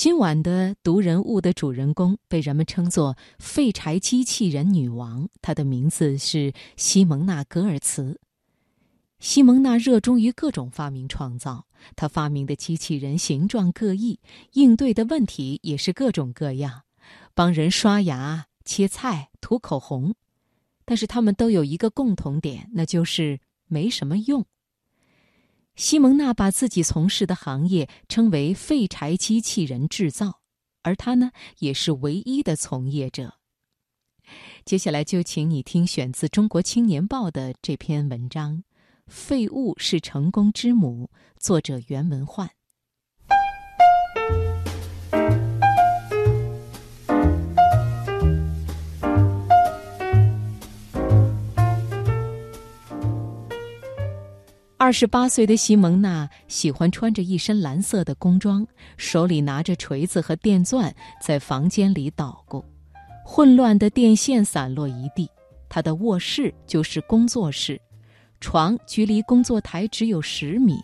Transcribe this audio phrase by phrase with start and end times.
[0.00, 8.18] 今晚的读人物的主人公被人们称作“废柴机器人女王”，她的名字是西蒙娜·格尔茨。
[9.18, 11.66] 西蒙娜热衷于各种发明创造，
[11.96, 14.18] 她发明的机器人形状各异，
[14.54, 16.84] 应对的问题也是各种各样，
[17.34, 20.14] 帮人刷牙、切菜、涂口红，
[20.86, 24.46] 但是他们都有一个共同点，那就是没什么用。
[25.76, 30.40] 西蒙娜把自己从事的行业称为“废柴机器人制造”，
[30.82, 33.34] 而她呢，也是唯一的从业者。
[34.64, 38.62] 接下来就请你听选自《中国青年报》的这篇文章。
[39.06, 41.10] 废物是成功之母。
[41.36, 42.48] 作者袁文焕。
[54.90, 62.64] 二十八岁的西蒙娜喜欢穿着一身蓝色的工装，手里拿着锤子和电钻，在房间里捣鼓。
[63.24, 65.30] 混乱的电线散落一地，
[65.68, 67.80] 她的卧室就是工作室。
[68.40, 70.80] 床距离工作台只有十米，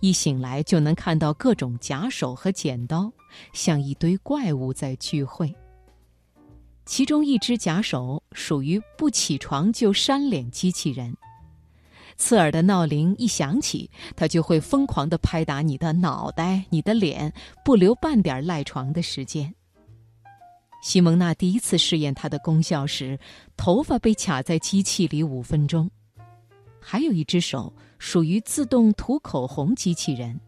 [0.00, 3.12] 一醒来就能看到各种假手和剪刀，
[3.52, 5.54] 像一堆怪物在聚会。
[6.86, 11.14] 其中一只假手属于不起床就扇脸机器人，
[12.16, 17.32] 刺耳的闹铃一响起，它就会疯狂地拍打你的脑袋、你的脸，
[17.64, 19.54] 不留半点赖床的时间。
[20.82, 23.18] 西蒙娜第一次试验它的功效时，
[23.56, 25.90] 头发被卡在机器里五分钟。
[26.80, 30.38] 还有一只手属于自动涂口红机器人，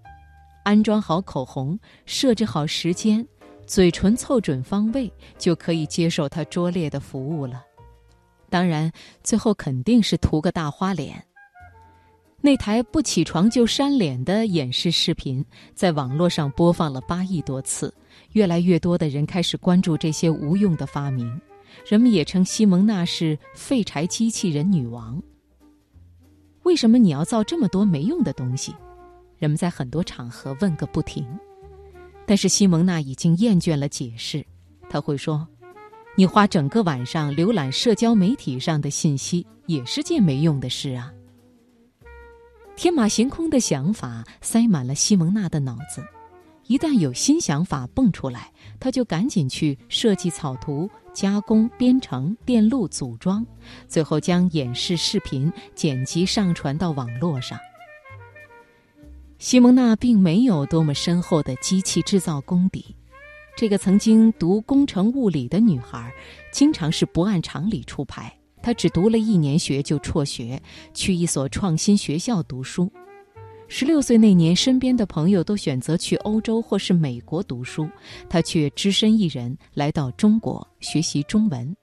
[0.64, 3.24] 安装好口红，设置好时间，
[3.64, 7.64] 嘴唇凑准方位，就可以接受它拙劣的服务了。
[8.50, 8.90] 当然，
[9.22, 11.24] 最后肯定是涂个大花脸。
[12.44, 15.42] 那台不起床就扇脸的演示视频
[15.74, 17.90] 在网络上播放了八亿多次，
[18.32, 21.40] 越来越多的人开始关注这些无用的发明，
[21.88, 25.22] 人们也称西蒙娜是废柴机器人女王。
[26.64, 28.74] 为什么你要造这么多没用的东西？
[29.38, 31.26] 人们在很多场合问个不停。
[32.26, 34.44] 但是西蒙娜已经厌倦了解释，
[34.90, 35.48] 他会说
[36.14, 41.10] ：“你花整个晚上浏览社交媒体上的信息，也是件没用的事啊。”
[42.76, 46.04] 天马行空的想法塞满了西蒙娜的脑子。
[46.66, 53.46] 一旦有新想法蹦出来，他就赶紧去设计草图、加工、编程、电路组装，
[53.86, 57.58] 最后将演示视频剪辑上传到网络上。
[59.38, 62.96] 西蒙娜并没有多么深厚的机器制造功底，
[63.56, 66.10] 这个曾经读工程物理的女孩，
[66.50, 68.34] 经常是不按常理出牌。
[68.64, 70.58] 他只读了一年学就辍学，
[70.94, 72.90] 去一所创新学校读书。
[73.68, 77.86] 十六岁那年，身边的朋友都选择去欧洲或是美国读书，
[78.26, 81.76] 他却只身一人来到中国学习中文。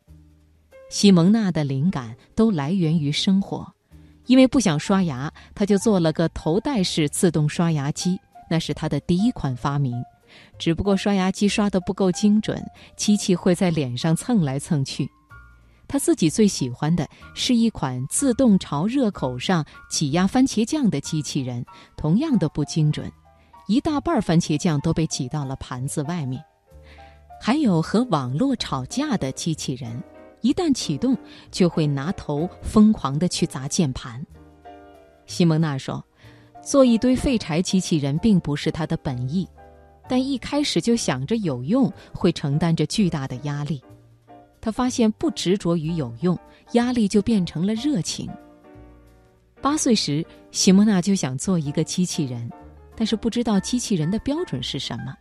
[0.89, 3.71] 西蒙娜的灵感都来源于生活，
[4.25, 8.19] 因为不想刷牙，他就做了个头戴式自动刷牙机，
[8.49, 9.93] 那是他的第一款发明。
[10.57, 12.59] 只不过刷牙机刷得不够精准，
[12.95, 15.07] 机器会在脸上蹭来蹭去。
[15.91, 21.65] 他自己最喜欢的是一款自动朝热口上挤压番茄酱的机器人，
[21.97, 23.11] 同样的不精准，
[23.67, 26.41] 一大半番茄酱都被挤到了盘子外面。
[27.41, 30.01] 还有和网络吵架的机器人，
[30.39, 31.17] 一旦启动
[31.51, 34.25] 就会拿头疯狂地去砸键盘。
[35.25, 36.01] 西蒙娜说
[36.63, 39.45] ：“做一堆废柴机器人并不是他的本意，
[40.07, 43.83] 但一开始就想着有用，会承担着巨大的压力。”
[44.61, 46.37] 他发现不执着于有用，
[46.73, 48.29] 压力就变成了热情。
[49.59, 52.49] 八岁时，西蒙娜就想做一个机器人，
[52.95, 55.15] 但是不知道机器人的标准是什么。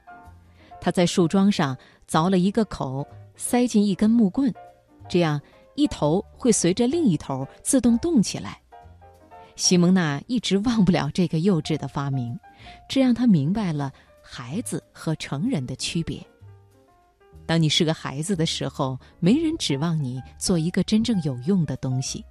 [0.81, 1.77] 他在树桩上
[2.09, 3.07] 凿了一个口，
[3.37, 4.53] 塞进一根木棍，
[5.09, 5.41] 这样
[5.75, 8.61] 一头会随着另一头自动动起来。
[9.57, 12.39] 西蒙娜一直忘不了这个幼稚的发明，
[12.89, 16.27] 这让他明白了孩子和成人的区别。
[17.51, 22.25] 当你是个孩子的时候，没人指望你做一个真正有用的东西。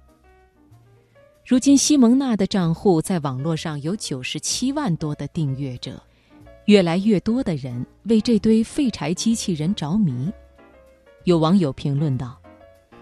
[1.44, 6.02] 如今，西蒙娜的账户在网络上有九十七万多的订阅者，
[6.64, 10.32] 越来越多的人为这堆废柴机器人着迷。
[11.24, 12.40] 有网友评论道：“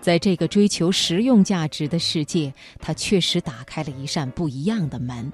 [0.03, 5.33] 在这个追求实用价值的世界，他确实打开了一扇不一样的门。”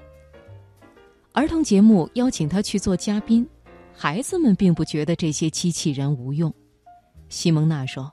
[1.33, 3.43] 儿童节目邀请他去做嘉宾，
[3.91, 6.53] 孩子们并不觉得这些机器人无用。
[7.35, 8.09] 西蒙娜说：“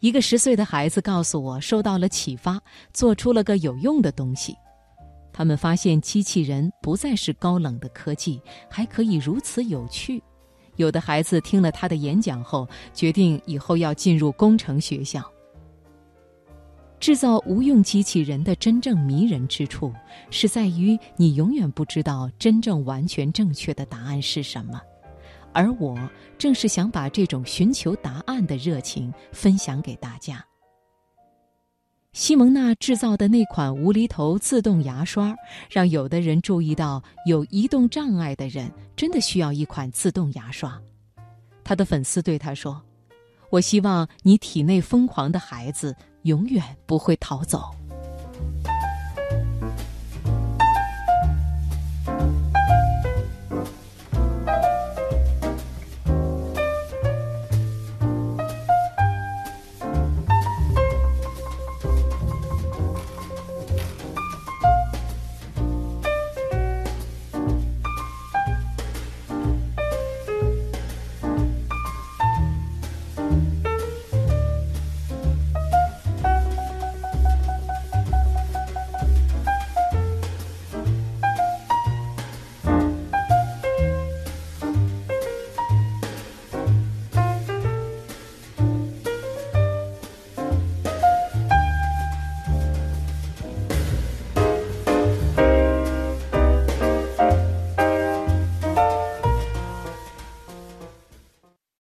[0.00, 2.60] 一个十岁的孩子告诉我，受到了启发，
[2.92, 4.52] 做出了个有用的东西。
[5.32, 10.20] 他们发现机器人不再是高冷的科技，还可以如此有趣。
[10.74, 15.22] 有的孩子听了他的演讲后，决定以后要进入工程学校。
[16.98, 19.92] 制造无用机器人的真正迷人之处，
[20.30, 24.80] 是在于你永远不知道真正完全正确的答案是什么，
[25.52, 25.98] 而我
[26.38, 30.44] 正是想把这种寻求答案的热情分享给大家。
[32.12, 35.34] 西蒙娜制造的那款无厘头自动牙刷，
[35.70, 40.80] 让有的人注意到有移动障碍的人真的需要一款自动牙刷。
[41.64, 42.82] 他的粉丝对他说
[43.50, 47.74] ：“我希望你体内疯狂的孩子。”永远不会逃走。